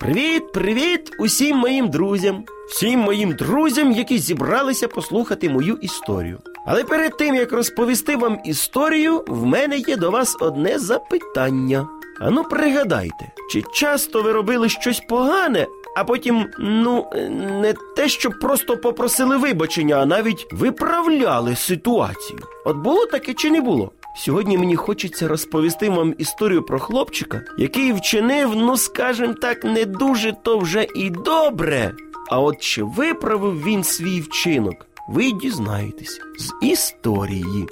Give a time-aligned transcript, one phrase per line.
[0.00, 6.38] Привіт, привіт усім моїм друзям, всім моїм друзям, які зібралися послухати мою історію.
[6.66, 11.88] Але перед тим як розповісти вам історію, в мене є до вас одне запитання.
[12.20, 17.10] Ану, пригадайте, чи часто ви робили щось погане, а потім, ну,
[17.62, 22.40] не те, щоб просто попросили вибачення, а навіть виправляли ситуацію.
[22.64, 23.92] От було таке чи не було?
[24.16, 30.32] Сьогодні мені хочеться розповісти вам історію про хлопчика, який вчинив, ну скажем так, не дуже
[30.42, 31.92] то вже і добре.
[32.30, 37.66] А от чи виправив він свій вчинок, ви дізнаєтесь з історії.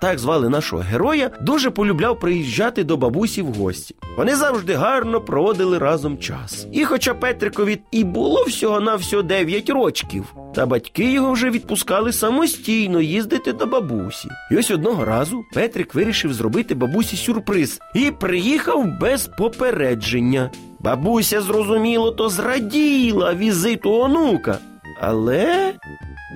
[0.00, 3.94] Так звали нашого героя, дуже полюбляв приїжджати до бабусі в гості.
[4.16, 6.66] Вони завжди гарно проводили разом час.
[6.72, 12.12] І хоча Петрикові і було всього на всього 9 рочків, та батьки його вже відпускали
[12.12, 14.28] самостійно їздити до бабусі.
[14.50, 20.50] І ось одного разу Петрик вирішив зробити бабусі сюрприз і приїхав без попередження.
[20.78, 24.58] Бабуся, зрозуміло, то зраділа візиту онука.
[25.00, 25.72] Але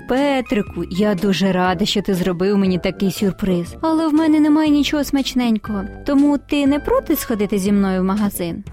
[0.09, 3.77] Петрику, я дуже рада, що ти зробив мені такий сюрприз.
[3.81, 5.83] Але в мене немає нічого смачненького.
[6.07, 8.65] Тому ти не проти сходити зі мною в магазин?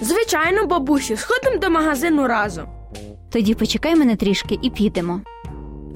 [0.00, 2.64] Звичайно, бабусю, сходимо до магазину разом.
[3.30, 5.20] Тоді почекай мене трішки і підемо.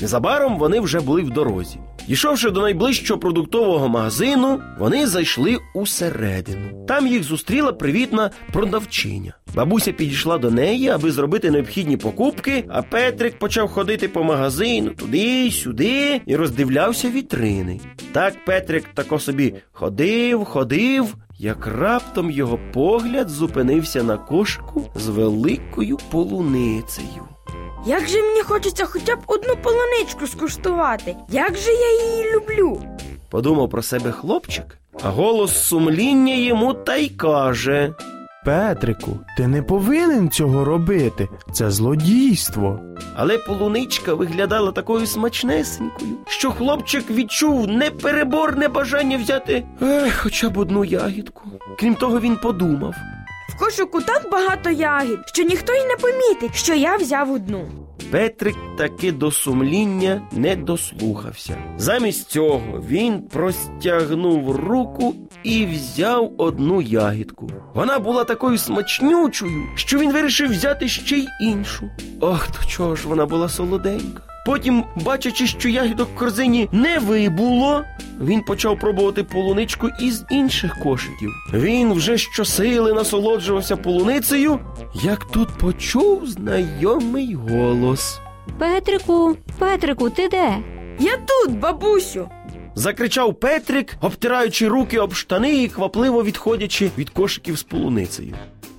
[0.01, 1.79] Незабаром вони вже були в дорозі.
[2.09, 6.87] Дійшовши до найближчого продуктового магазину, вони зайшли усередину.
[6.89, 9.33] Там їх зустріла привітна продавчиня.
[9.55, 15.51] Бабуся підійшла до неї, аби зробити необхідні покупки, а Петрик почав ходити по магазину туди,
[15.51, 17.81] сюди і роздивлявся вітрини.
[18.13, 25.99] Так Петрик тако собі ходив, ходив, як раптом його погляд зупинився на кошику з великою
[26.11, 27.36] полуницею.
[27.87, 31.17] Як же мені хочеться хоча б одну полуничку скуштувати.
[31.31, 32.81] Як же я її люблю.
[33.31, 37.95] Подумав про себе хлопчик, а голос сумління йому та й каже.
[38.45, 41.29] Петрику, ти не повинен цього робити.
[41.53, 42.81] Це злодійство.
[43.17, 50.85] Але полуничка виглядала такою смачнесенькою, що хлопчик відчув непереборне бажання взяти ех, хоча б одну
[50.85, 51.43] ягідку.
[51.79, 52.95] Крім того, він подумав.
[53.49, 57.69] В кошику так багато ягід, що ніхто й не помітить, що я взяв одну.
[58.11, 61.57] Петрик таки до сумління не дослухався.
[61.79, 67.51] Замість цього він простягнув руку і взяв одну ягідку.
[67.75, 71.91] Вона була такою смачнючою, що він вирішив взяти ще й іншу.
[72.21, 74.23] Ох, то чого ж вона була солоденька.
[74.47, 77.85] Потім, бачачи, що ягідок в корзині не вибуло,
[78.21, 81.31] він почав пробувати полуничку із інших кошиків.
[81.55, 84.61] Він вже щосили насолоджувався полуницею,
[84.95, 88.21] як тут почув знайомий голос.
[88.59, 90.59] Петрику, Петрику, ти де?
[90.99, 92.29] Я тут, бабусю.
[92.75, 98.35] Закричав Петрик, обтираючи руки об штани і квапливо відходячи від кошиків з полуницею.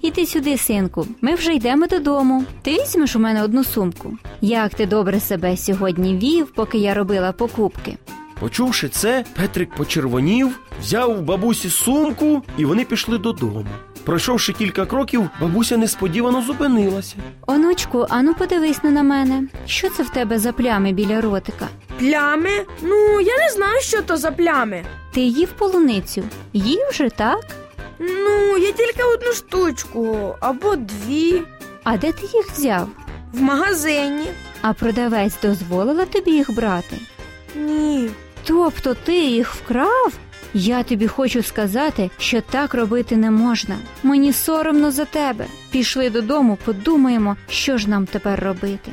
[0.07, 1.07] Іди сюди, синку.
[1.21, 2.43] Ми вже йдемо додому.
[2.61, 4.17] Ти візьмеш у мене одну сумку.
[4.41, 7.97] Як ти добре себе сьогодні вів, поки я робила покупки?
[8.39, 13.65] Почувши це, Петрик почервонів, взяв у бабусі сумку, і вони пішли додому.
[14.03, 17.15] Пройшовши кілька кроків, бабуся несподівано зупинилася.
[17.47, 19.43] Онучку, ану подивись на мене.
[19.65, 21.67] Що це в тебе за плями біля ротика?
[21.99, 22.49] Плями?
[22.81, 24.83] Ну, я не знаю, що то за плями.
[25.13, 26.23] Ти їв полуницю?
[26.53, 27.45] Їв же, так?
[27.99, 31.41] Ну, я тільки одну штучку або дві
[31.83, 32.89] А де ти їх взяв?
[33.33, 34.25] в магазині.
[34.61, 36.97] А продавець дозволила тобі їх брати?
[37.55, 38.09] Ні.
[38.43, 40.13] Тобто ти їх вкрав?
[40.53, 43.77] Я тобі хочу сказати, що так робити не можна.
[44.03, 45.45] Мені соромно за тебе.
[45.71, 48.91] Пішли додому, подумаємо, що ж нам тепер робити.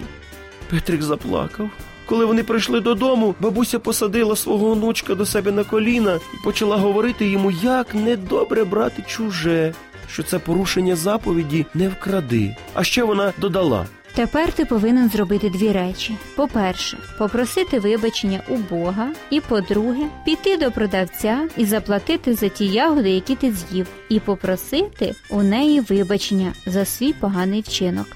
[0.71, 1.71] Петрик заплакав.
[2.07, 7.29] Коли вони прийшли додому, бабуся посадила свого онучка до себе на коліна і почала говорити
[7.29, 9.75] йому, як недобре брати чуже,
[10.09, 12.57] що це порушення заповіді не вкради.
[12.75, 19.09] А ще вона додала: Тепер ти повинен зробити дві речі: по-перше, попросити вибачення у Бога,
[19.31, 25.15] і по-друге, піти до продавця і заплатити за ті ягоди, які ти з'їв, і попросити
[25.31, 28.07] у неї вибачення за свій поганий вчинок.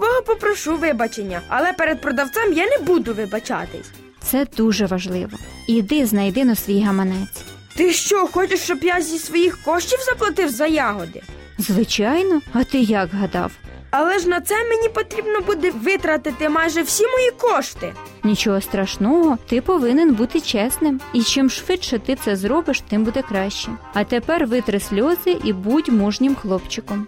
[0.00, 3.90] Бога попрошу вибачення, але перед продавцем я не буду вибачатись.
[4.22, 5.38] Це дуже важливо.
[5.66, 7.44] Іди знайди на свій гаманець.
[7.76, 11.22] Ти що, хочеш, щоб я зі своїх коштів заплатив за ягоди?
[11.58, 13.52] Звичайно, а ти як гадав?
[13.90, 17.94] Але ж на це мені потрібно буде витратити майже всі мої кошти.
[18.24, 21.00] Нічого страшного, ти повинен бути чесним.
[21.12, 23.68] І чим швидше ти це зробиш, тим буде краще.
[23.94, 27.06] А тепер витри сльози і будь мужнім хлопчиком.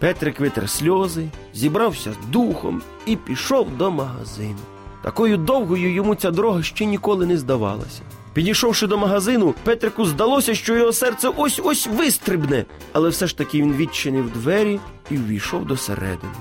[0.00, 4.58] Петрик витер сльози, зібрався з духом і пішов до магазину.
[5.02, 8.02] Такою довгою йому ця дорога ще ніколи не здавалася.
[8.32, 13.58] Підійшовши до магазину, Петрику здалося, що його серце ось ось вистрибне, але все ж таки
[13.62, 14.80] він відчинив двері
[15.10, 16.32] і ввійшов до середини.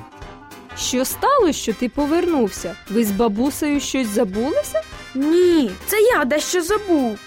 [0.78, 2.76] Що сталося, що ти повернувся?
[2.90, 4.82] Ви з бабусею щось забулися?
[5.16, 7.18] Ні, це я дещо забув.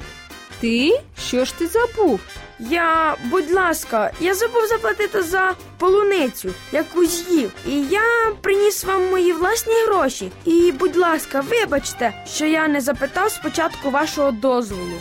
[0.61, 1.01] Ти?
[1.27, 2.21] Що ж ти забув?
[2.59, 7.53] Я, будь ласка, я забув заплатити за полуницю, яку з'їв.
[7.69, 10.33] І я приніс вам мої власні гроші.
[10.45, 14.95] І, будь ласка, вибачте, що я не запитав спочатку вашого дозволу.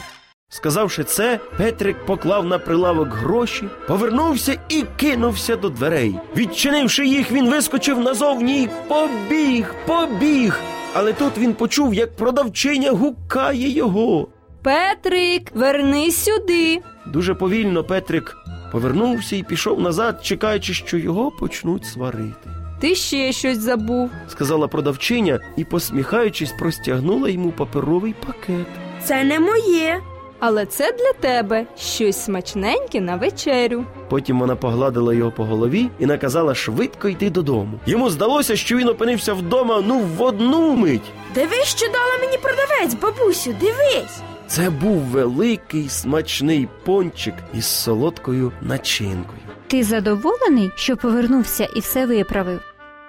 [0.49, 6.15] Сказавши це, Петрик поклав на прилавок гроші, повернувся і кинувся до дверей.
[6.35, 10.59] Відчинивши їх, він вискочив назовні і побіг, побіг.
[10.93, 14.27] Але тут він почув, як продавчиня гукає його.
[14.63, 16.81] Петрик, вернись сюди.
[17.13, 18.37] Дуже повільно Петрик
[18.71, 22.49] повернувся і пішов назад, чекаючи, що його почнуть сварити.
[22.79, 24.09] Ти ще щось забув.
[24.27, 28.67] Сказала продавчиня і, посміхаючись, простягнула йому паперовий пакет.
[29.03, 30.01] Це не моє.
[30.43, 33.83] Але це для тебе щось смачненьке на вечерю.
[34.09, 37.79] Потім вона погладила його по голові і наказала швидко йти додому.
[37.85, 41.11] Йому здалося, що він опинився вдома ну в одну мить.
[41.35, 44.21] Дивись, що дала мені продавець, бабусю, дивись.
[44.51, 49.39] Це був великий смачний пончик із солодкою начинкою.
[49.67, 52.59] Ти задоволений, що повернувся і все виправив?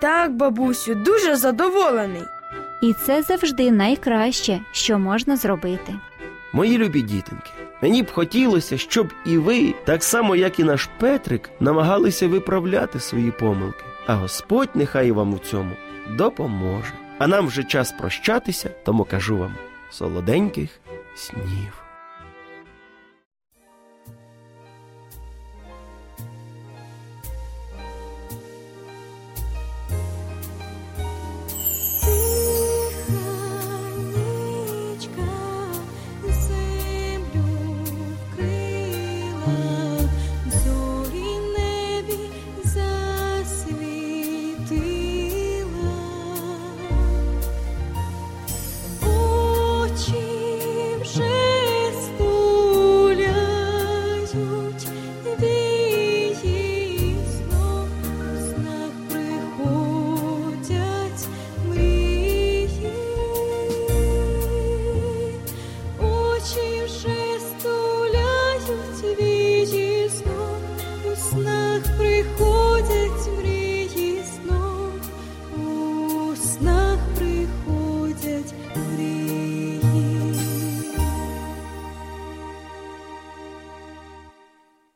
[0.01, 2.23] Так, бабусю, дуже задоволений.
[2.83, 5.95] І це завжди найкраще, що можна зробити.
[6.53, 7.51] Мої любі дітоньки,
[7.83, 13.31] мені б хотілося, щоб і ви, так само як і наш Петрик, намагалися виправляти свої
[13.31, 13.85] помилки.
[14.07, 15.73] А Господь нехай вам у цьому
[16.17, 16.93] допоможе.
[17.19, 19.55] А нам вже час прощатися, тому кажу вам
[19.91, 20.82] солоденьких
[21.15, 21.82] снів.